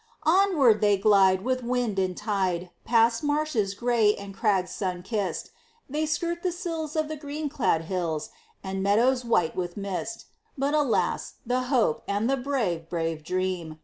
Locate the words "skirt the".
6.07-6.51